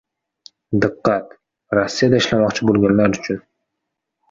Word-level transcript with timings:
Diqqat! 0.85 1.35
Rossiyada 1.79 2.23
ishlamoqchi 2.23 2.69
bo‘lganlar 2.73 3.17
uchun... 3.21 3.41